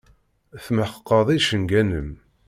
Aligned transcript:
Tmeḥqeḍ 0.65 1.27
icenga-nnem. 1.37 2.09